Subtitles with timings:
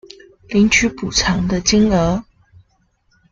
[0.49, 2.23] 領取補償的金額